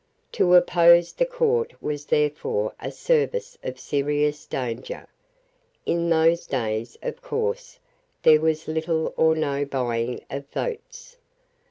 To 0.31 0.55
oppose 0.55 1.13
the 1.13 1.27
Court 1.27 1.73
was 1.79 2.07
therefore 2.07 2.73
a 2.79 2.91
service 2.91 3.55
of 3.63 3.79
serious 3.79 4.47
danger. 4.47 5.05
In 5.85 6.09
those 6.09 6.47
days 6.47 6.97
of 7.03 7.21
course, 7.21 7.77
there 8.23 8.39
was 8.41 8.67
little 8.67 9.13
or 9.15 9.35
no 9.35 9.63
buying 9.63 10.23
of 10.31 10.47
votes. 10.47 11.17